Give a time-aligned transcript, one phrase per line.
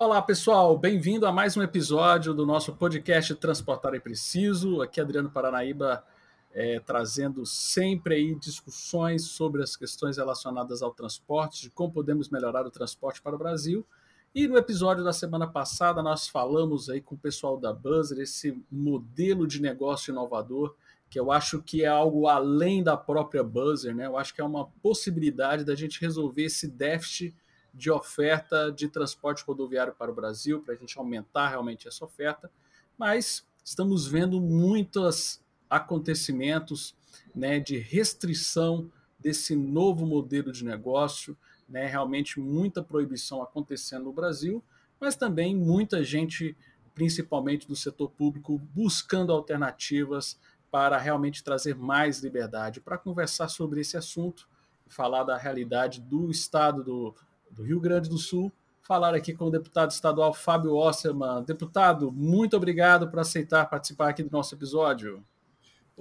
[0.00, 4.80] Olá, pessoal, bem-vindo a mais um episódio do nosso podcast Transportar é Preciso.
[4.80, 6.04] Aqui Adriano Paranaíba
[6.52, 12.64] é, trazendo sempre aí discussões sobre as questões relacionadas ao transporte, de como podemos melhorar
[12.64, 13.84] o transporte para o Brasil.
[14.32, 18.56] E no episódio da semana passada nós falamos aí com o pessoal da Buzzer esse
[18.70, 20.76] modelo de negócio inovador
[21.10, 24.06] que eu acho que é algo além da própria Buzzer, né?
[24.06, 27.34] Eu acho que é uma possibilidade da gente resolver esse déficit
[27.72, 32.50] de oferta de transporte rodoviário para o Brasil, para a gente aumentar realmente essa oferta,
[32.96, 36.94] mas estamos vendo muitos acontecimentos
[37.34, 41.36] né, de restrição desse novo modelo de negócio,
[41.68, 44.62] né, realmente muita proibição acontecendo no Brasil,
[45.00, 46.56] mas também muita gente,
[46.94, 50.38] principalmente do setor público, buscando alternativas
[50.70, 52.80] para realmente trazer mais liberdade.
[52.80, 54.48] Para conversar sobre esse assunto,
[54.86, 57.14] falar da realidade do estado do,
[57.50, 58.52] do Rio Grande do Sul,
[58.82, 61.44] falar aqui com o deputado estadual Fábio Osserman.
[61.44, 65.22] Deputado, muito obrigado por aceitar participar aqui do nosso episódio.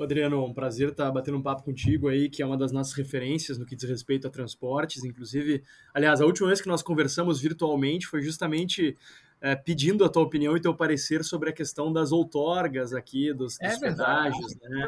[0.03, 3.57] Adriano, um prazer estar batendo um papo contigo aí, que é uma das nossas referências
[3.57, 5.03] no que diz respeito a transportes.
[5.03, 8.95] Inclusive, aliás, a última vez que nós conversamos virtualmente foi justamente
[9.41, 13.59] é, pedindo a tua opinião e teu parecer sobre a questão das outorgas aqui, dos,
[13.59, 14.87] é dos pedágios, né?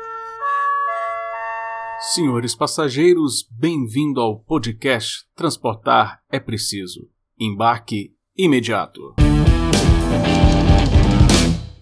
[2.02, 7.09] Senhores passageiros, bem-vindo ao podcast Transportar é Preciso.
[7.38, 9.16] Embarque imediato.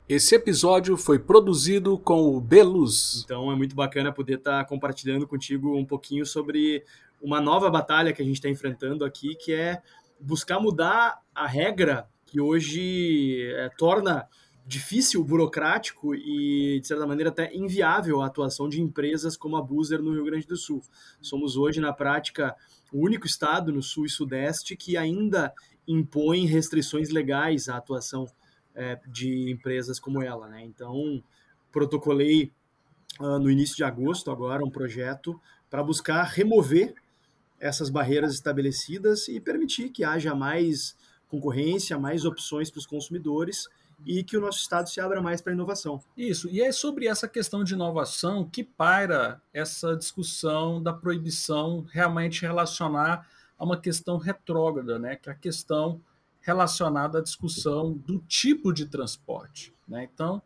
[0.10, 3.22] Esse episódio foi produzido com o Beluz.
[3.26, 6.84] Então é muito bacana poder estar compartilhando contigo um pouquinho sobre
[7.22, 9.84] uma nova batalha que a gente está enfrentando aqui, que é
[10.20, 14.28] buscar mudar a regra que hoje é, torna
[14.68, 20.02] difícil, burocrático e, de certa maneira, até inviável a atuação de empresas como a Buzer
[20.02, 20.84] no Rio Grande do Sul.
[21.22, 22.54] Somos hoje, na prática,
[22.92, 25.54] o único estado no Sul e Sudeste que ainda
[25.88, 28.28] impõe restrições legais à atuação
[28.76, 30.50] é, de empresas como ela.
[30.50, 30.66] Né?
[30.66, 31.24] Então,
[31.72, 32.52] protocolei
[33.22, 35.40] uh, no início de agosto agora um projeto
[35.70, 36.94] para buscar remover
[37.58, 40.96] essas barreiras estabelecidas e permitir que haja mais
[41.30, 43.68] concorrência, mais opções para os consumidores
[44.06, 46.02] e que o nosso estado se abra mais para a inovação.
[46.16, 52.42] Isso, e é sobre essa questão de inovação que paira essa discussão da proibição realmente
[52.42, 55.16] relacionar a uma questão retrógrada, né?
[55.16, 56.02] que é a questão
[56.42, 59.74] relacionada à discussão do tipo de transporte.
[59.88, 60.08] Né?
[60.14, 60.42] Então,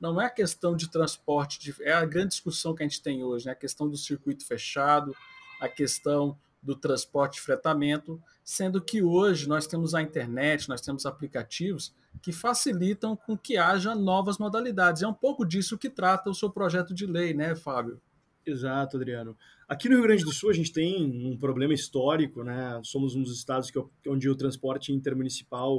[0.00, 3.22] não é a questão de transporte, de, é a grande discussão que a gente tem
[3.22, 3.52] hoje, né?
[3.52, 5.14] a questão do circuito fechado,
[5.60, 11.06] a questão do transporte e fretamento, sendo que hoje nós temos a internet, nós temos
[11.06, 15.02] aplicativos que facilitam com que haja novas modalidades.
[15.02, 18.00] É um pouco disso que trata o seu projeto de lei, né, Fábio?
[18.44, 19.36] Exato, Adriano.
[19.68, 22.80] Aqui no Rio Grande do Sul a gente tem um problema histórico, né?
[22.84, 25.78] Somos um dos estados que, onde o transporte intermunicipal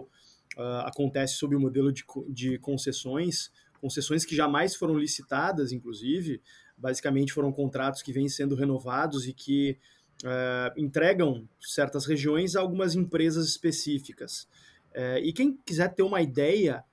[0.58, 3.50] uh, acontece sob o modelo de, de concessões,
[3.80, 6.42] concessões que jamais foram licitadas, inclusive,
[6.78, 9.78] basicamente foram contratos que vêm sendo renovados e que
[10.24, 14.48] uh, entregam certas regiões a algumas empresas específicas.
[14.98, 16.84] Uh, e quem quiser ter uma ideia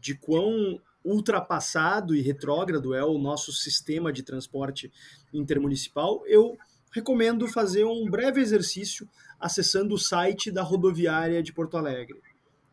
[0.00, 4.92] de quão ultrapassado e retrógrado é o nosso sistema de transporte
[5.34, 6.56] intermunicipal, eu
[6.92, 9.08] recomendo fazer um breve exercício
[9.40, 12.20] acessando o site da rodoviária de Porto Alegre.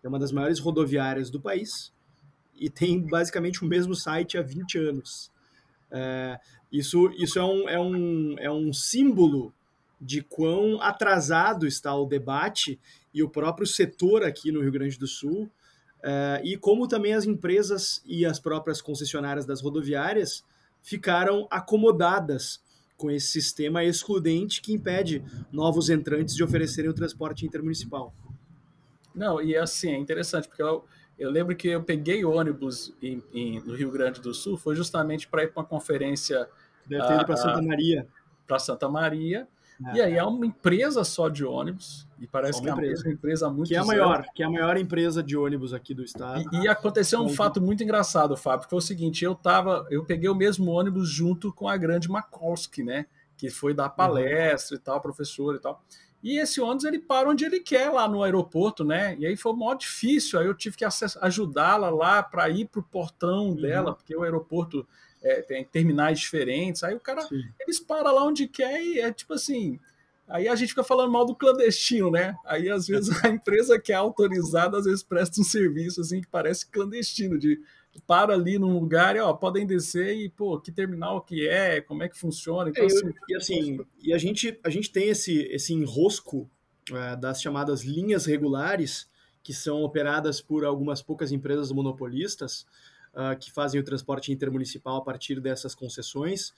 [0.03, 1.91] É uma das maiores rodoviárias do país
[2.55, 5.31] e tem basicamente o mesmo site há 20 anos.
[5.89, 6.39] É,
[6.71, 9.51] isso isso é, um, é, um, é um símbolo
[9.99, 12.79] de quão atrasado está o debate
[13.15, 15.43] e o próprio setor aqui no Rio Grande do Sul,
[16.03, 20.43] uh, e como também as empresas e as próprias concessionárias das rodoviárias
[20.83, 22.61] ficaram acomodadas
[22.97, 28.13] com esse sistema excludente que impede novos entrantes de oferecerem o transporte intermunicipal.
[29.15, 30.83] Não, e assim, é interessante, porque eu,
[31.17, 35.25] eu lembro que eu peguei ônibus em, em, no Rio Grande do Sul, foi justamente
[35.25, 36.49] para ir para uma conferência.
[36.85, 38.07] Deve ter ido para Santa Maria.
[38.45, 39.47] Para Santa Maria,
[39.87, 39.97] é.
[39.97, 43.03] E aí é uma empresa só de ônibus, e parece que é empresa.
[43.03, 45.93] uma empresa muito que é a maior, que é a maior empresa de ônibus aqui
[45.93, 46.43] do estado.
[46.53, 50.05] E, e aconteceu um fato muito engraçado, Fábio, que foi o seguinte, eu tava, eu
[50.05, 53.05] peguei o mesmo ônibus junto com a grande Makolsky, né,
[53.35, 54.81] que foi dar palestra uhum.
[54.81, 55.83] e tal, professor e tal.
[56.25, 59.15] E esse ônibus ele para onde ele quer lá no aeroporto, né?
[59.19, 60.39] E aí foi mó difícil.
[60.39, 60.83] Aí eu tive que
[61.21, 63.55] ajudá-la lá para ir pro portão uhum.
[63.55, 64.87] dela, porque o aeroporto
[65.21, 66.83] é, tem terminais diferentes.
[66.83, 67.43] Aí o cara, Sim.
[67.59, 69.79] eles param lá onde quer e é tipo assim.
[70.27, 72.35] Aí a gente fica falando mal do clandestino, né?
[72.43, 76.27] Aí às vezes a empresa que é autorizada, às vezes presta um serviço assim que
[76.27, 77.61] parece clandestino, de
[78.05, 82.03] para ali num lugar e ó, podem descer e pô, que terminal que é, como
[82.03, 82.69] é que funciona.
[82.69, 86.49] Então, é, assim, e assim, e a gente, a gente tem esse, esse enrosco
[86.91, 89.09] é, das chamadas linhas regulares
[89.45, 92.65] que são operadas por algumas poucas empresas monopolistas
[93.13, 96.49] uh, que fazem o transporte intermunicipal a partir dessas concessões.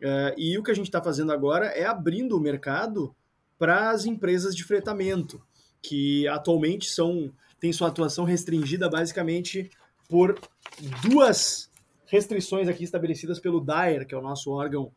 [0.00, 3.14] Uh, e o que a gente está fazendo agora é abrindo o mercado
[3.56, 5.40] para as empresas de fretamento,
[5.80, 9.70] que atualmente são têm sua atuação restringida basicamente
[10.08, 10.38] por
[11.08, 11.70] duas
[12.06, 14.92] restrições aqui estabelecidas pelo DAER, que é o nosso órgão,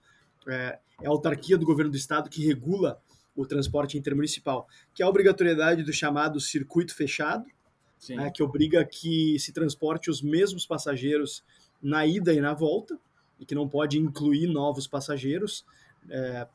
[0.47, 3.01] é, é a autarquia do governo do estado que regula
[3.35, 7.45] o transporte intermunicipal, que é a obrigatoriedade do chamado circuito fechado,
[8.09, 11.43] né, que obriga que se transporte os mesmos passageiros
[11.81, 12.99] na ida e na volta,
[13.39, 15.65] e que não pode incluir novos passageiros,
[16.09, 16.47] é,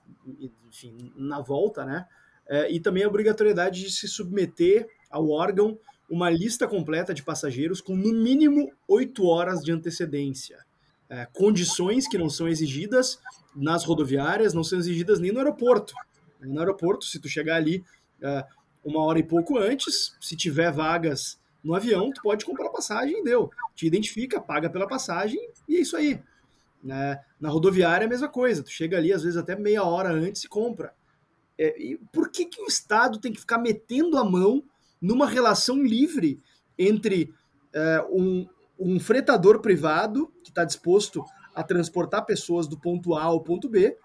[0.68, 2.06] enfim, na volta, né?
[2.48, 5.78] É, e também a obrigatoriedade de se submeter ao órgão
[6.08, 10.64] uma lista completa de passageiros com no mínimo oito horas de antecedência.
[11.08, 13.18] É, condições que não são exigidas
[13.54, 15.94] nas rodoviárias, não são exigidas nem no aeroporto.
[16.40, 17.84] No aeroporto, se tu chegar ali
[18.20, 18.44] é,
[18.84, 23.24] uma hora e pouco antes, se tiver vagas no avião, tu pode comprar passagem e
[23.24, 23.50] deu.
[23.74, 25.38] Te identifica, paga pela passagem
[25.68, 26.20] e é isso aí.
[26.82, 27.20] Né?
[27.40, 30.44] Na rodoviária é a mesma coisa, tu chega ali às vezes até meia hora antes
[30.44, 30.92] e compra.
[31.56, 34.64] É, e por que, que o Estado tem que ficar metendo a mão
[35.02, 36.40] numa relação livre
[36.78, 37.34] entre
[37.74, 38.46] é, um,
[38.78, 43.96] um fretador privado que está disposto a transportar pessoas do ponto A ao ponto B.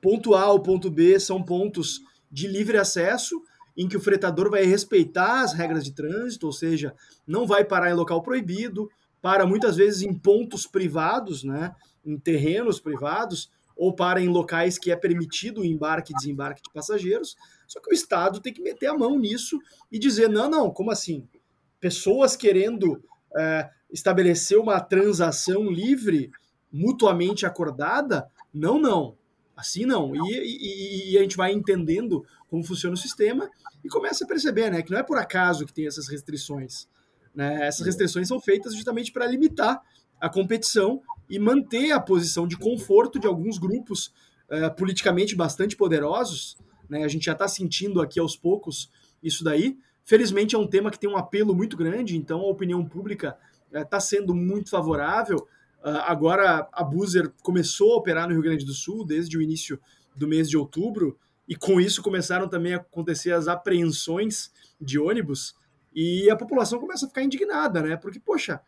[0.00, 2.00] Ponto A ao ponto B são pontos
[2.30, 3.42] de livre acesso,
[3.76, 6.94] em que o fretador vai respeitar as regras de trânsito, ou seja,
[7.26, 8.88] não vai parar em local proibido,
[9.20, 11.74] para muitas vezes em pontos privados, né,
[12.04, 13.50] em terrenos privados,
[13.80, 17.34] ou para em locais que é permitido o embarque e desembarque de passageiros.
[17.66, 19.58] Só que o Estado tem que meter a mão nisso
[19.90, 21.26] e dizer: não, não, como assim?
[21.80, 23.02] Pessoas querendo
[23.34, 26.30] é, estabelecer uma transação livre,
[26.70, 28.30] mutuamente acordada?
[28.52, 29.16] Não, não.
[29.56, 30.14] Assim não.
[30.14, 33.50] E, e, e, a gente vai entendendo como funciona o sistema
[33.82, 36.86] e começa a perceber né, que não é por acaso que tem essas restrições.
[37.34, 37.66] Né?
[37.66, 39.80] Essas restrições são feitas justamente para limitar
[40.20, 44.12] a competição e manter a posição de conforto de alguns grupos
[44.50, 46.56] uh, politicamente bastante poderosos.
[46.88, 47.04] Né?
[47.04, 48.90] A gente já está sentindo aqui aos poucos
[49.22, 49.78] isso daí.
[50.04, 53.38] Felizmente é um tema que tem um apelo muito grande, então a opinião pública
[53.72, 55.46] está uh, sendo muito favorável.
[55.82, 59.80] Uh, agora a Buzer começou a operar no Rio Grande do Sul desde o início
[60.14, 61.16] do mês de outubro,
[61.48, 65.54] e com isso começaram também a acontecer as apreensões de ônibus,
[65.94, 67.96] e a população começa a ficar indignada, né?
[67.96, 68.60] Porque, poxa,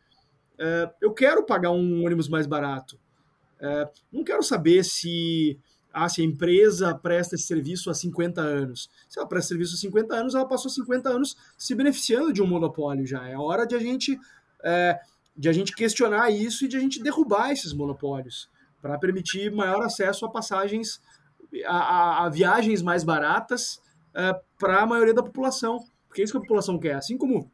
[1.01, 2.99] eu quero pagar um ônibus mais barato.
[3.61, 5.59] É, não quero saber se,
[5.93, 8.91] ah, se a empresa presta esse serviço há 50 anos.
[9.09, 12.47] Se ela presta serviço há 50 anos, ela passou 50 anos se beneficiando de um
[12.47, 13.27] monopólio já.
[13.29, 14.19] É hora de a gente,
[14.65, 14.99] é,
[15.37, 18.51] de a gente questionar isso e de a gente derrubar esses monopólios
[18.81, 21.01] para permitir maior acesso a passagens,
[21.65, 23.81] a, a, a viagens mais baratas
[24.13, 25.79] é, para a maioria da população.
[26.09, 26.97] Porque é isso que a população quer.
[26.97, 27.49] Assim como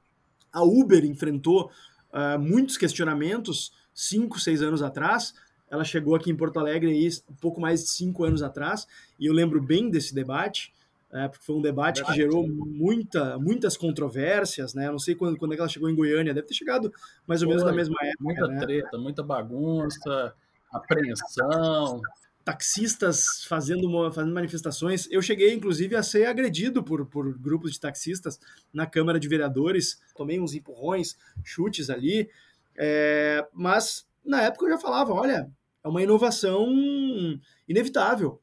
[0.50, 1.70] a Uber enfrentou
[2.12, 5.34] uh, muitos questionamentos cinco, seis anos atrás.
[5.70, 8.86] Ela chegou aqui em Porto Alegre aí, um pouco mais de cinco anos atrás,
[9.18, 10.72] e eu lembro bem desse debate,
[11.12, 14.86] é, porque foi um debate que gerou muita, muitas controvérsias, né?
[14.86, 16.92] Eu não sei quando, quando é que ela chegou em Goiânia, deve ter chegado
[17.26, 18.24] mais ou menos na mesma época.
[18.24, 18.60] Muita né?
[18.60, 20.34] treta, muita bagunça,
[20.70, 22.00] apreensão
[22.48, 25.06] taxistas fazendo, fazendo manifestações.
[25.10, 28.40] Eu cheguei, inclusive, a ser agredido por, por grupos de taxistas
[28.72, 30.00] na Câmara de Vereadores.
[30.16, 31.14] Tomei uns empurrões,
[31.44, 32.26] chutes ali.
[32.74, 35.52] É, mas, na época, eu já falava: olha,
[35.84, 36.66] é uma inovação
[37.68, 38.40] inevitável.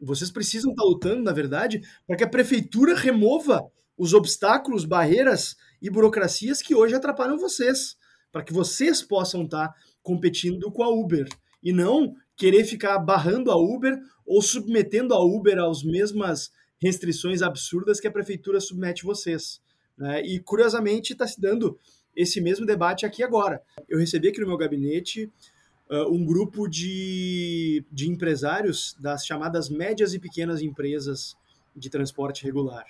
[0.00, 5.90] Vocês precisam estar lutando, na verdade, para que a prefeitura remova os obstáculos, barreiras e
[5.90, 7.96] burocracias que hoje atrapalham vocês,
[8.30, 9.74] para que vocês possam estar
[10.04, 11.26] competindo com a Uber
[11.60, 18.00] e não querer ficar barrando a Uber ou submetendo a Uber às mesmas restrições absurdas
[18.00, 19.60] que a prefeitura submete vocês.
[19.98, 20.22] Né?
[20.22, 21.78] E, curiosamente, está se dando
[22.16, 23.60] esse mesmo debate aqui agora.
[23.86, 25.30] Eu recebi aqui no meu gabinete
[25.90, 31.36] uh, um grupo de, de empresários das chamadas médias e pequenas empresas
[31.76, 32.86] de transporte regular,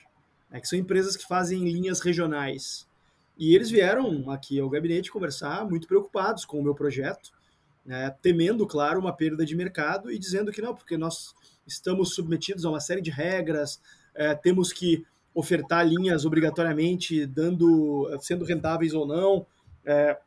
[0.49, 0.61] né?
[0.61, 2.87] que são empresas que fazem linhas regionais.
[3.37, 7.33] E eles vieram aqui ao gabinete conversar muito preocupados com o meu projeto,
[7.85, 11.35] né, temendo, claro, uma perda de mercado e dizendo que não, porque nós
[11.67, 13.81] estamos submetidos a uma série de regras,
[14.15, 19.47] é, temos que ofertar linhas obrigatoriamente, dando, sendo rentáveis ou não,
[19.85, 20.19] é,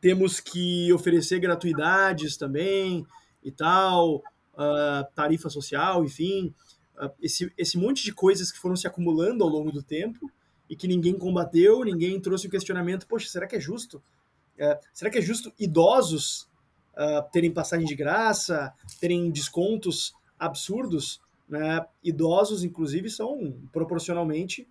[0.00, 3.06] temos que oferecer gratuidades também
[3.42, 6.52] e tal, uh, tarifa social, enfim,
[6.96, 10.30] uh, esse, esse monte de coisas que foram se acumulando ao longo do tempo
[10.68, 14.02] e que ninguém combateu, ninguém trouxe o questionamento, poxa, será que é justo?
[14.58, 16.48] É, será que é justo idosos
[16.94, 21.84] uh, terem passagem de graça, terem descontos absurdos, né?
[22.02, 24.66] Idosos, inclusive, são proporcionalmente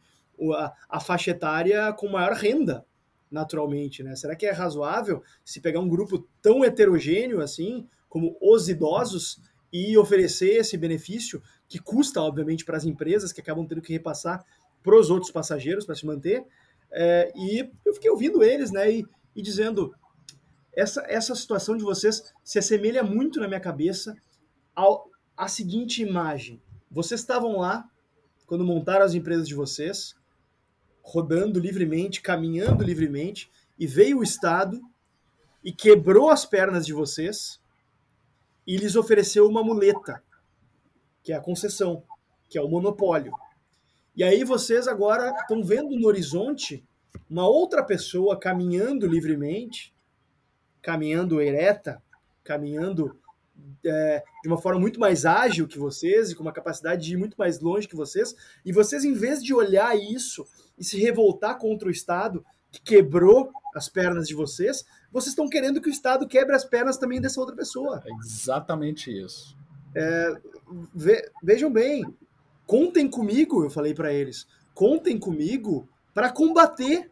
[0.55, 2.85] a, a faixa etária com maior renda,
[3.29, 4.15] naturalmente, né?
[4.15, 9.39] Será que é razoável se pegar um grupo tão heterogêneo assim, como os idosos,
[9.71, 14.43] e oferecer esse benefício que custa, obviamente, para as empresas que acabam tendo que repassar
[14.83, 16.45] para os outros passageiros para se manter?
[16.91, 18.91] É, e eu fiquei ouvindo eles, né?
[18.91, 19.95] E, e dizendo,
[20.73, 24.15] essa, essa situação de vocês se assemelha muito na minha cabeça
[24.75, 26.61] ao, à seguinte imagem.
[26.89, 27.89] Vocês estavam lá
[28.45, 30.15] quando montaram as empresas de vocês,
[31.01, 33.49] rodando livremente, caminhando livremente,
[33.79, 34.81] e veio o Estado
[35.63, 37.59] e quebrou as pernas de vocês
[38.65, 40.21] e lhes ofereceu uma muleta,
[41.23, 42.03] que é a concessão,
[42.49, 43.33] que é o monopólio.
[44.15, 46.85] E aí vocês agora estão vendo no horizonte
[47.29, 49.95] uma outra pessoa caminhando livremente,
[50.81, 52.01] caminhando ereta,
[52.43, 53.15] caminhando
[53.85, 57.17] é, de uma forma muito mais ágil que vocês e com uma capacidade de ir
[57.17, 58.35] muito mais longe que vocês,
[58.65, 60.45] e vocês, em vez de olhar isso
[60.77, 65.81] e se revoltar contra o Estado que quebrou as pernas de vocês, vocês estão querendo
[65.81, 68.01] que o Estado quebre as pernas também dessa outra pessoa.
[68.05, 69.55] É exatamente isso.
[69.93, 70.33] É,
[70.93, 72.05] ve, vejam bem,
[72.65, 77.09] contem comigo, eu falei para eles, contem comigo para combater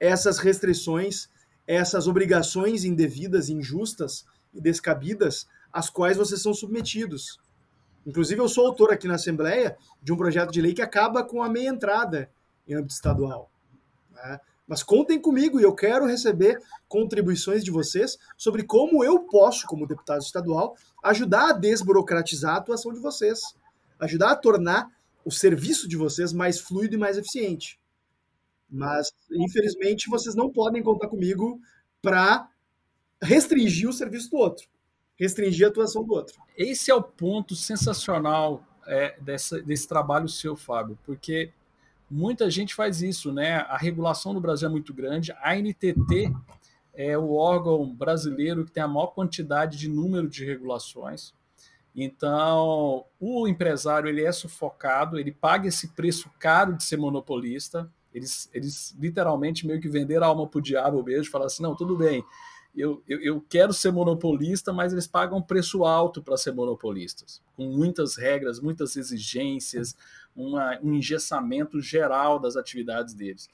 [0.00, 1.28] essas restrições
[1.66, 7.38] essas obrigações indevidas, injustas e descabidas às quais vocês são submetidos.
[8.06, 11.42] Inclusive, eu sou autor aqui na Assembleia de um projeto de lei que acaba com
[11.42, 12.30] a meia entrada
[12.68, 13.50] em âmbito estadual.
[14.12, 14.40] Né?
[14.66, 19.86] Mas contem comigo e eu quero receber contribuições de vocês sobre como eu posso, como
[19.86, 23.40] deputado estadual, ajudar a desburocratizar a atuação de vocês,
[24.00, 24.90] ajudar a tornar
[25.24, 27.78] o serviço de vocês mais fluido e mais eficiente.
[28.68, 31.60] Mas, infelizmente, vocês não podem contar comigo
[32.02, 32.48] para
[33.22, 34.66] restringir o serviço do outro,
[35.16, 36.40] restringir a atuação do outro.
[36.56, 41.52] Esse é o ponto sensacional é, dessa, desse trabalho seu, Fábio, porque
[42.10, 43.56] muita gente faz isso, né?
[43.68, 46.32] A regulação no Brasil é muito grande, a NTT
[46.94, 51.34] é o órgão brasileiro que tem a maior quantidade de número de regulações.
[51.94, 58.48] Então, o empresário ele é sufocado, ele paga esse preço caro de ser monopolista, eles,
[58.54, 62.24] eles literalmente meio que venderam a alma pro diabo mesmo, falaram assim, não, tudo bem,
[62.74, 67.66] eu, eu, eu quero ser monopolista, mas eles pagam preço alto para ser monopolistas, com
[67.66, 69.94] muitas regras, muitas exigências,
[70.34, 73.50] uma, um engessamento geral das atividades deles.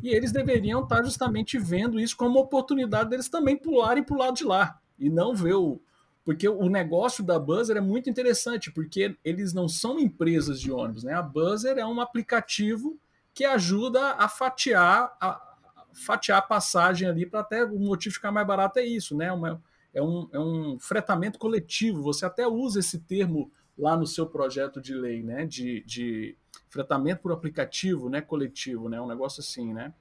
[0.00, 4.36] E eles deveriam estar justamente vendo isso como oportunidade deles também pularem para o lado
[4.36, 5.80] de lá, e não ver o,
[6.24, 11.02] porque o negócio da Buzzer é muito interessante, porque eles não são empresas de ônibus,
[11.02, 11.14] né?
[11.14, 12.96] A Buzzer é um aplicativo
[13.34, 15.54] que ajuda a fatiar a,
[15.92, 19.32] fatiar a passagem ali para até o motivo ficar mais barato é isso, né?
[19.32, 19.62] Uma,
[19.92, 22.02] é, um, é um fretamento coletivo.
[22.02, 25.44] Você até usa esse termo lá no seu projeto de lei, né?
[25.44, 26.36] De, de
[26.68, 28.20] fretamento por aplicativo, né?
[28.20, 29.00] Coletivo, né?
[29.00, 29.92] Um negócio assim, né?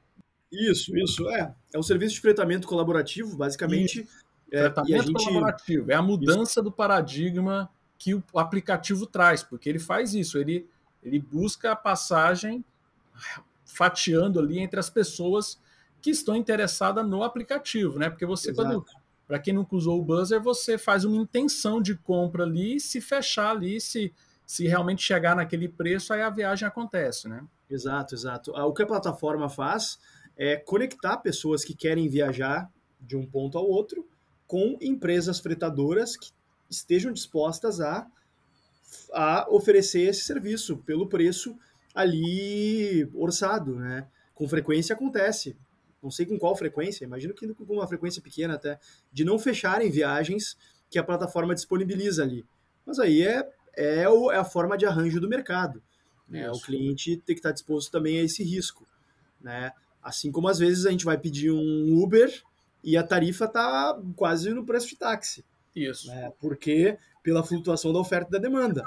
[0.51, 1.53] Isso, isso é.
[1.73, 4.07] É um serviço de fretamento colaborativo, basicamente.
[4.51, 5.25] É, fretamento a gente...
[5.25, 6.63] colaborativo é a mudança isso.
[6.63, 10.37] do paradigma que o aplicativo traz, porque ele faz isso.
[10.37, 10.67] Ele
[11.03, 12.63] ele busca a passagem
[13.65, 15.59] fatiando ali entre as pessoas
[16.01, 18.09] que estão interessadas no aplicativo, né?
[18.09, 18.69] Porque você, Exato.
[18.69, 19.03] quando.
[19.25, 23.51] Para quem nunca usou o buzzer, você faz uma intenção de compra ali, se fechar
[23.51, 24.13] ali, se,
[24.45, 27.41] se realmente chegar naquele preço, aí a viagem acontece, né?
[27.69, 28.53] Exato, exato.
[28.53, 29.97] Ah, o que a plataforma faz
[30.35, 34.05] é conectar pessoas que querem viajar de um ponto ao outro
[34.45, 36.31] com empresas fretadoras que
[36.69, 38.05] estejam dispostas a,
[39.13, 41.57] a oferecer esse serviço pelo preço
[41.93, 44.07] ali orçado, né?
[44.33, 45.55] Com frequência acontece.
[46.01, 48.77] Não sei com qual frequência, imagino que com uma frequência pequena até,
[49.11, 50.57] de não fecharem viagens
[50.89, 52.45] que a plataforma disponibiliza ali.
[52.85, 55.81] Mas aí é, é, o, é a forma de arranjo do mercado.
[56.27, 56.49] Né?
[56.51, 58.85] O cliente tem que estar disposto também a esse risco.
[59.39, 59.71] Né?
[60.01, 62.43] Assim como às vezes a gente vai pedir um Uber
[62.83, 65.45] e a tarifa está quase no preço de táxi.
[65.73, 66.07] Isso.
[66.07, 66.33] Né?
[66.39, 68.83] Porque pela flutuação da oferta e da demanda.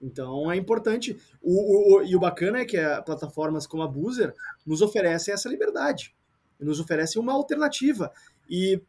[0.00, 1.16] Então é importante.
[1.42, 4.34] O, o, e o bacana é que a, plataformas como a Boozer
[4.66, 6.14] nos oferecem essa liberdade,
[6.58, 8.10] nos oferecem uma alternativa.
[8.48, 8.80] E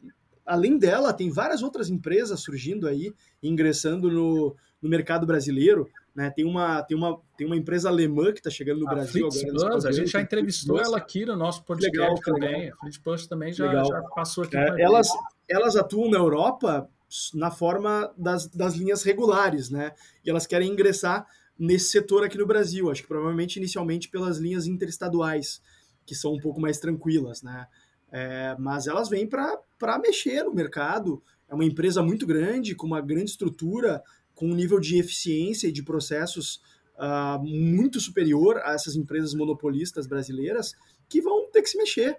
[0.45, 3.13] além dela, tem várias outras empresas surgindo aí,
[3.43, 5.87] ingressando no, no mercado brasileiro.
[6.13, 6.29] Né?
[6.29, 9.87] Tem, uma, tem, uma, tem uma empresa alemã que está chegando no a Brasil agora.
[9.87, 12.63] a gente já entrevistou ela aqui no nosso podcast legal, também.
[12.63, 12.77] Legal.
[12.77, 14.57] A Flixbus também já, já, passou aqui.
[14.57, 15.07] É, elas,
[15.49, 16.89] elas atuam na Europa
[17.33, 19.93] na forma das, das linhas regulares, né?
[20.23, 21.25] E elas querem ingressar
[21.57, 25.61] nesse setor aqui no Brasil, acho que provavelmente inicialmente pelas linhas interestaduais,
[26.05, 27.67] que são um pouco mais tranquilas, né?
[28.11, 31.21] É, mas elas vêm para mexer no mercado.
[31.47, 34.01] É uma empresa muito grande, com uma grande estrutura,
[34.33, 36.61] com um nível de eficiência e de processos
[36.97, 40.73] uh, muito superior a essas empresas monopolistas brasileiras
[41.07, 42.17] que vão ter que se mexer.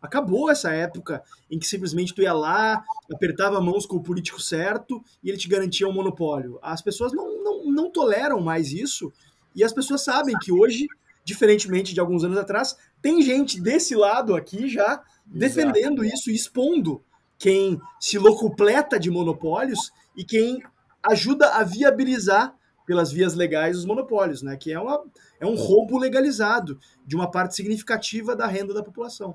[0.00, 5.02] Acabou essa época em que simplesmente tu ia lá, apertava mãos com o político certo
[5.22, 6.58] e ele te garantia um monopólio.
[6.62, 9.12] As pessoas não, não, não toleram mais isso
[9.54, 10.86] e as pessoas sabem que hoje,
[11.24, 16.16] diferentemente de alguns anos atrás, tem gente desse lado aqui já defendendo Exato.
[16.16, 17.02] isso e expondo
[17.38, 20.62] quem se locupleta de monopólios e quem
[21.02, 22.54] ajuda a viabilizar
[22.86, 24.56] pelas vias legais os monopólios, né?
[24.56, 25.04] Que é, uma,
[25.38, 29.34] é um roubo legalizado de uma parte significativa da renda da população.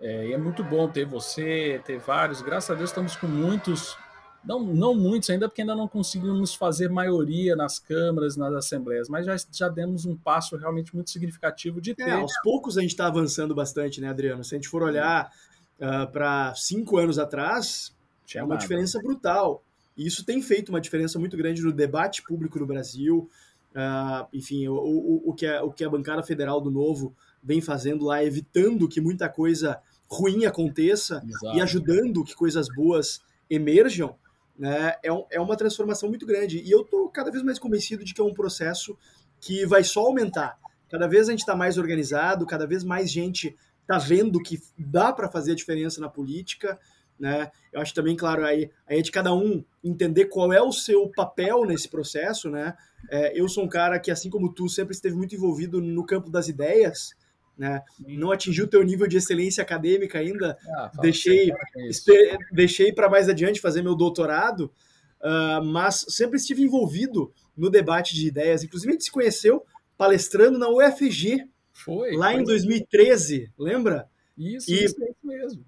[0.00, 2.40] É, e é muito bom ter você, ter vários.
[2.40, 3.96] Graças a Deus estamos com muitos,
[4.44, 9.26] não, não muitos ainda, porque ainda não conseguimos fazer maioria nas câmaras, nas assembleias, mas
[9.26, 12.08] já, já demos um passo realmente muito significativo de é, ter.
[12.08, 14.44] É, aos poucos a gente está avançando bastante, né, Adriano?
[14.44, 15.32] Se a gente for olhar
[15.80, 18.60] uh, ah, para cinco anos atrás, Tinha é uma nada.
[18.60, 19.64] diferença brutal.
[19.96, 23.28] E isso tem feito uma diferença muito grande no debate público no Brasil.
[23.74, 27.60] Uh, enfim, o, o, o, que a, o que a bancada federal do Novo vem
[27.60, 31.56] fazendo lá, evitando que muita coisa ruim aconteça Exato.
[31.56, 34.16] e ajudando que coisas boas emerjam,
[34.58, 36.60] né, é, um, é uma transformação muito grande.
[36.60, 38.96] E eu estou cada vez mais convencido de que é um processo
[39.40, 40.58] que vai só aumentar.
[40.88, 45.12] Cada vez a gente está mais organizado, cada vez mais gente está vendo que dá
[45.12, 46.78] para fazer a diferença na política
[47.18, 47.50] né?
[47.72, 51.10] Eu acho também, claro, aí, aí é de cada um entender qual é o seu
[51.10, 52.76] papel nesse processo, né?
[53.10, 56.30] É, eu sou um cara que, assim como tu, sempre esteve muito envolvido no campo
[56.30, 57.10] das ideias,
[57.58, 57.82] né?
[58.06, 61.50] Não atingiu o teu nível de excelência acadêmica ainda, ah, deixei
[62.52, 64.72] deixei para mais adiante fazer meu doutorado,
[65.20, 68.62] uh, mas sempre estive envolvido no debate de ideias.
[68.62, 72.40] Inclusive a gente se conheceu palestrando na UFG, foi, lá foi.
[72.40, 74.08] em 2013, lembra?
[74.36, 75.64] Isso, e, isso é mesmo.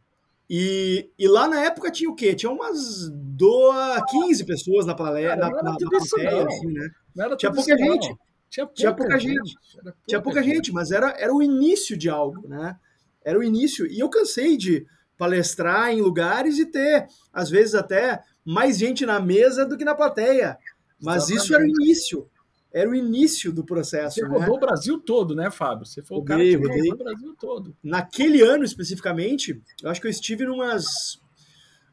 [0.49, 2.35] E, e lá na época tinha o quê?
[2.35, 3.73] Tinha umas do,
[4.11, 6.89] 15 pessoas na plateia, na, na, na plateia assim, né?
[7.37, 8.15] Tinha pouca gente.
[8.51, 9.49] Tinha pouca, tinha pouca gente.
[9.49, 9.57] gente.
[9.73, 10.55] Pouca tinha pouca gente.
[10.57, 12.77] gente, mas era, era o início de algo, né?
[13.25, 13.87] Era o início.
[13.87, 19.21] E eu cansei de palestrar em lugares e ter, às vezes, até mais gente na
[19.21, 20.59] mesa do que na plateia.
[21.01, 21.45] Mas Exatamente.
[21.45, 22.31] isso era o início
[22.73, 24.17] era o início do processo.
[24.17, 24.29] Você né?
[24.29, 25.85] rodou o Brasil todo, né, Fábio?
[25.85, 27.77] Você foi o cara que rodou o Brasil todo.
[27.83, 31.21] Naquele ano especificamente, eu acho que eu estive numas,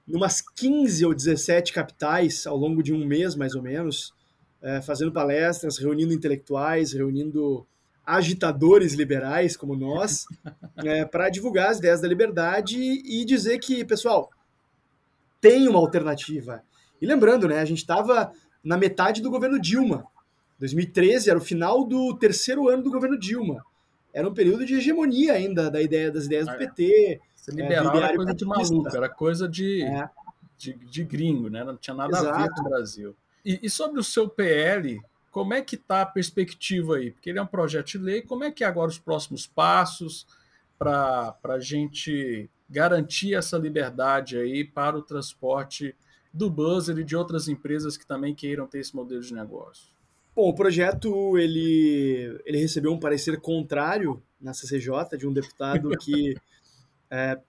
[0.08, 4.14] numas 15 ou 17 capitais ao longo de um mês, mais ou menos,
[4.62, 7.66] é, fazendo palestras, reunindo intelectuais, reunindo
[8.06, 10.26] agitadores liberais como nós,
[10.78, 14.30] é, para divulgar as ideias da liberdade e dizer que, pessoal,
[15.42, 16.64] tem uma alternativa.
[17.02, 18.32] E lembrando, né, a gente estava
[18.64, 20.06] na metade do governo Dilma.
[20.60, 23.64] 2013 era o final do terceiro ano do governo Dilma.
[24.14, 26.58] Era um período de hegemonia ainda da ideia das ideias do é.
[26.58, 27.22] PT.
[27.36, 30.10] Você liberal é, era coisa de maluco, era coisa de, é.
[30.58, 31.64] de, de, gringo, né?
[31.64, 32.30] Não tinha nada Exato.
[32.30, 33.16] a ver com o Brasil.
[33.48, 35.00] E, e sobre o seu PL,
[35.32, 37.12] como é que está a perspectiva aí?
[37.12, 40.28] Porque ele é um projeto de lei, como é que é agora os próximos passos
[40.78, 45.96] para a gente garantir essa liberdade aí para o transporte
[46.34, 49.88] do buzzer e de outras empresas que também queiram ter esse modelo de negócio?
[50.36, 56.36] Bom, o projeto ele, ele recebeu um parecer contrário na CCJ de um deputado que
[57.10, 57.40] é,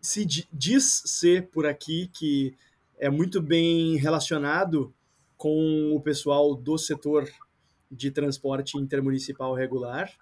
[0.00, 2.54] se diz ser por aqui que
[2.96, 4.94] é muito bem relacionado
[5.38, 7.26] com o pessoal do setor
[7.90, 10.12] de transporte intermunicipal regular,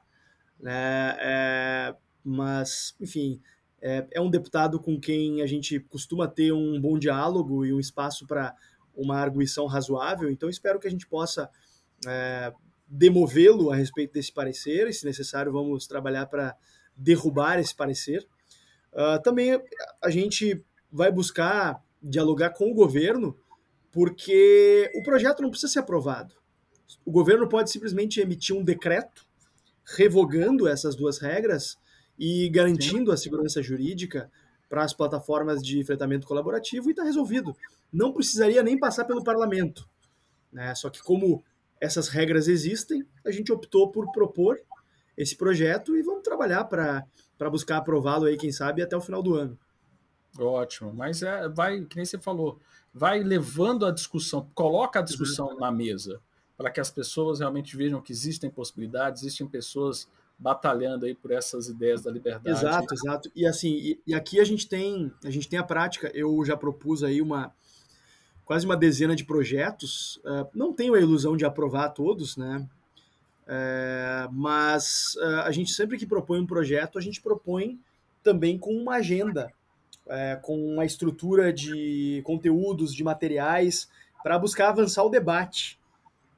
[0.61, 1.17] né?
[1.19, 3.41] É, mas, enfim,
[3.81, 7.81] é, é, um deputado com quem a gente costuma ter um bom diálogo e um
[7.81, 8.55] espaço para
[8.95, 11.51] uma arguição razoável, então espero que a gente possa
[12.07, 12.53] é,
[12.87, 16.57] demovê-lo a respeito desse parecer, e se necessário vamos trabalhar para
[16.97, 18.27] derrubar esse parecer.
[18.93, 19.61] Uh, também
[20.03, 23.37] a gente vai buscar dialogar com o governo,
[23.97, 26.35] porque o projeto não precisa ser aprovado.
[27.03, 29.27] O governo pode simplesmente emitir um decreto
[29.97, 31.79] revogando essas duas regras
[32.19, 34.31] e garantindo a segurança jurídica
[34.69, 37.57] para as plataformas de fretamento colaborativo e está resolvido.
[37.91, 39.89] Não precisaria nem passar pelo parlamento.
[40.53, 40.75] Né?
[40.75, 41.43] Só que como
[41.81, 44.61] essas regras existem, a gente optou por propor
[45.17, 49.37] esse projeto e vamos trabalhar para buscar aprová-lo aí, quem sabe, até o final do
[49.37, 49.59] ano.
[50.39, 52.61] Ótimo, mas é, vai, que nem você falou,
[52.97, 55.61] vai levando a discussão, coloca a discussão uhum.
[55.61, 56.19] na mesa,
[56.57, 61.69] para que as pessoas realmente vejam que existem possibilidades, existem pessoas batalhando aí por essas
[61.69, 62.57] ideias da liberdade.
[62.57, 63.31] Exato, exato.
[63.37, 66.57] E assim, e, e aqui a gente tem, a gente tem a prática, eu já
[66.57, 67.53] propus aí uma,
[68.47, 70.17] quase uma dezena de projetos.
[70.25, 72.67] Uh, não tenho a ilusão de aprovar todos, né?
[73.47, 77.79] É, mas uh, a gente sempre que propõe um projeto, a gente propõe
[78.23, 79.53] também com uma agenda,
[80.09, 83.89] é, com uma estrutura de conteúdos, de materiais,
[84.23, 85.81] para buscar avançar o debate.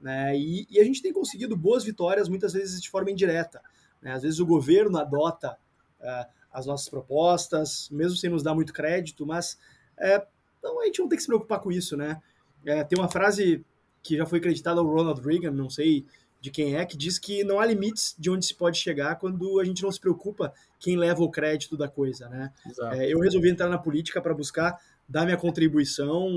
[0.01, 0.37] Né?
[0.37, 3.61] E, e, a gente tem conseguido boas vitórias, muitas vezes de forma indireta.
[4.01, 4.13] Né?
[4.13, 5.59] Às vezes o governo adota
[6.01, 9.59] uh, as nossas propostas, mesmo sem nos dar muito crédito, mas
[9.97, 10.25] é,
[10.63, 11.97] não, a gente não tem que se preocupar com isso.
[11.97, 12.21] Né?
[12.65, 13.65] É, tem uma frase
[14.03, 16.07] que já foi acreditada ao Ronald Reagan, não sei
[16.41, 19.59] de quem é, que diz que não há limites de onde se pode chegar quando
[19.59, 22.53] a gente não se preocupa quem leva o crédito da coisa, né?
[22.93, 26.29] É, eu resolvi entrar na política para buscar dar minha contribuição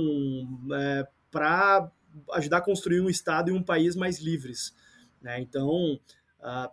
[0.73, 1.91] é, para
[2.33, 4.73] ajudar a construir um Estado e um país mais livres.
[5.21, 5.39] Né?
[5.39, 5.99] Então,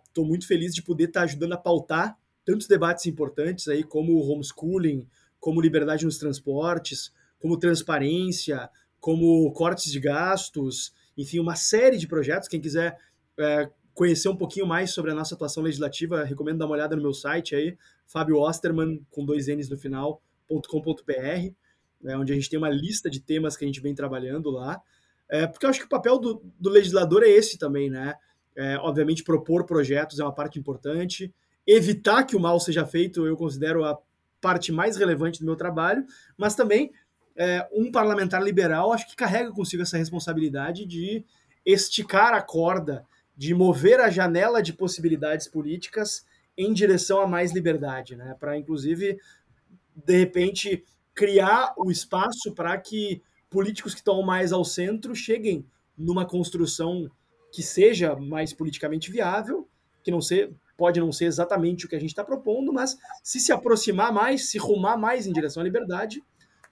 [0.05, 3.83] estou uh, muito feliz de poder estar tá ajudando a pautar tantos debates importantes aí
[3.83, 5.07] como homeschooling,
[5.39, 12.47] como liberdade nos transportes, como transparência, como cortes de gastos, enfim, uma série de projetos.
[12.47, 12.97] Quem quiser
[13.39, 17.01] é, conhecer um pouquinho mais sobre a nossa atuação legislativa, recomendo dar uma olhada no
[17.01, 21.53] meu site aí, Fábio Osterman, com dois N's no final, .com.br
[22.01, 24.81] né, onde a gente tem uma lista de temas que a gente vem trabalhando lá.
[25.29, 28.15] É, porque eu acho que o papel do, do legislador é esse também, né?
[28.55, 31.33] É, obviamente, propor projetos é uma parte importante.
[31.67, 33.97] Evitar que o mal seja feito, eu considero a
[34.41, 36.03] parte mais relevante do meu trabalho,
[36.37, 36.91] mas também
[37.35, 41.23] é, um parlamentar liberal acho que carrega consigo essa responsabilidade de
[41.65, 43.05] esticar a corda,
[43.39, 46.25] de mover a janela de possibilidades políticas
[46.57, 48.35] em direção a mais liberdade, né?
[48.37, 49.17] Para, inclusive,
[49.95, 50.83] de repente,
[51.15, 55.65] criar o espaço para que políticos que estão mais ao centro cheguem
[55.97, 57.09] numa construção
[57.49, 59.69] que seja mais politicamente viável,
[60.03, 63.39] que não ser, pode não ser exatamente o que a gente está propondo, mas se
[63.39, 66.21] se aproximar mais, se rumar mais em direção à liberdade,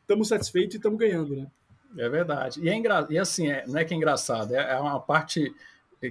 [0.02, 1.48] estamos satisfeitos e estamos ganhando, né?
[1.98, 2.60] É verdade.
[2.62, 3.08] E, é engra...
[3.10, 5.56] e assim, é, não é que é engraçado, é, é uma parte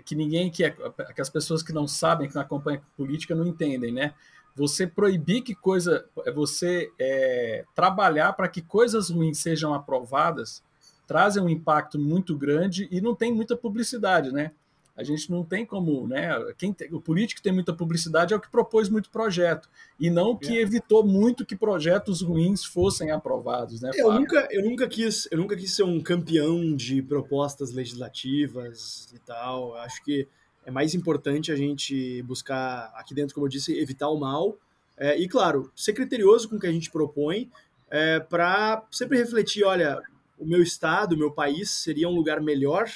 [0.04, 3.46] que ninguém, que, é, que as pessoas que não sabem, que não acompanham política, não
[3.46, 4.14] entendem, né?
[4.56, 10.62] você proibir que coisa, é você é, trabalhar para que coisas ruins sejam aprovadas,
[11.06, 14.52] trazem um impacto muito grande e não tem muita publicidade, né?
[14.96, 16.30] A gente não tem como, né?
[16.56, 19.68] Quem tem, o político tem muita publicidade é o que propôs muito projeto
[20.00, 20.60] e não o que é.
[20.62, 23.90] evitou muito que projetos ruins fossem aprovados, né?
[23.94, 29.18] Eu nunca, eu nunca quis, eu nunca quis ser um campeão de propostas legislativas e
[29.18, 29.76] tal.
[29.76, 30.26] Acho que
[30.64, 34.58] é mais importante a gente buscar aqui dentro, como eu disse, evitar o mal
[34.96, 37.50] é, e, claro, ser criterioso com o que a gente propõe
[37.90, 40.00] é, para sempre refletir, olha,
[40.38, 42.88] o meu estado, o meu país seria um lugar melhor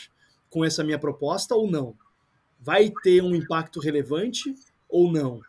[0.50, 1.94] com essa minha proposta ou não?
[2.58, 4.54] Vai ter um impacto relevante
[4.88, 5.40] ou não?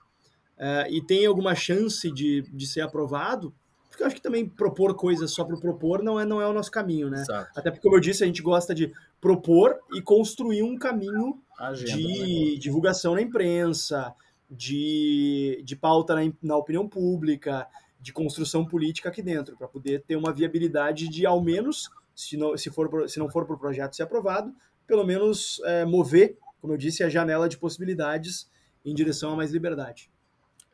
[0.57, 3.53] É, e tem alguma chance de, de ser aprovado?
[3.89, 6.53] Porque eu acho que também propor coisas só para propor não é, não é o
[6.53, 7.21] nosso caminho, né?
[7.21, 7.59] Exato.
[7.59, 11.41] Até porque, como eu disse, a gente gosta de propor e construir um caminho
[11.75, 14.15] de divulgação na imprensa,
[14.49, 17.67] de, de pauta na, na opinião pública,
[17.99, 22.57] de construção política aqui dentro, para poder ter uma viabilidade de, ao menos, se não,
[22.57, 24.53] se for, se não for para o projeto ser aprovado,
[24.87, 28.49] pelo menos é, mover, como eu disse, a janela de possibilidades
[28.83, 30.11] em direção a mais liberdade.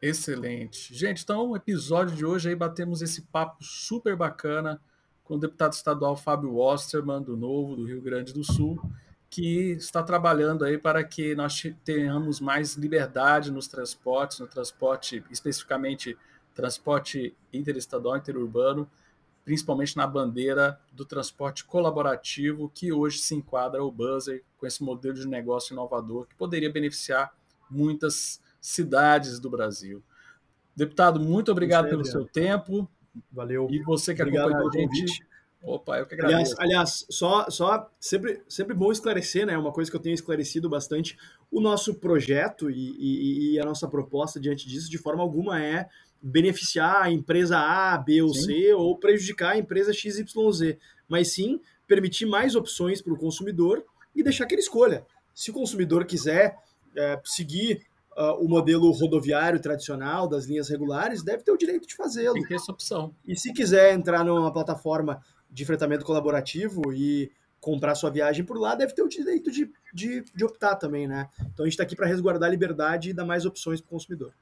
[0.01, 0.93] Excelente.
[0.93, 4.79] Gente, então, o episódio de hoje aí batemos esse papo super bacana
[5.23, 8.79] com o deputado estadual Fábio Osterman, do Novo, do Rio Grande do Sul,
[9.29, 16.17] que está trabalhando aí para que nós tenhamos mais liberdade nos transportes, no transporte, especificamente
[16.53, 18.89] transporte interestadual, interurbano,
[19.47, 25.13] principalmente na bandeira do transporte colaborativo, que hoje se enquadra o buzzer com esse modelo
[25.13, 27.33] de negócio inovador que poderia beneficiar
[27.69, 30.03] muitas cidades do Brasil.
[30.75, 32.89] Deputado, muito obrigado pelo seu tempo.
[33.31, 33.69] Valeu.
[33.71, 35.25] E você que Obrigado acompanhou a gente.
[35.63, 36.53] Opa, eu que agradeço.
[36.59, 39.57] Aliás, aliás, só, só sempre, sempre bom esclarecer, né?
[39.57, 41.17] Uma coisa que eu tenho esclarecido bastante:
[41.49, 45.87] o nosso projeto e, e, e a nossa proposta diante disso, de forma alguma, é
[46.21, 48.45] beneficiar a empresa A, B ou sim.
[48.45, 50.77] C ou prejudicar a empresa XYZ,
[51.07, 53.83] mas sim permitir mais opções para o consumidor
[54.15, 55.05] e deixar que ele escolha.
[55.33, 56.57] Se o consumidor quiser
[56.95, 57.85] é, seguir
[58.17, 62.33] uh, o modelo rodoviário tradicional das linhas regulares, deve ter o direito de fazê-lo.
[62.33, 63.13] Tem que ter essa opção.
[63.25, 68.75] E se quiser entrar numa plataforma de fretamento colaborativo e comprar sua viagem por lá,
[68.75, 71.29] deve ter o direito de, de, de optar também, né?
[71.39, 73.91] Então a gente está aqui para resguardar a liberdade e dar mais opções para o
[73.91, 74.33] consumidor.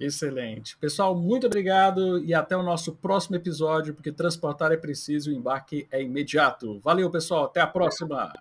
[0.00, 0.78] Excelente.
[0.78, 5.36] Pessoal, muito obrigado e até o nosso próximo episódio, porque transportar é preciso e o
[5.36, 6.80] embarque é imediato.
[6.80, 7.44] Valeu, pessoal.
[7.44, 8.32] Até a próxima.